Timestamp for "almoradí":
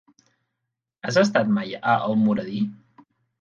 2.07-2.65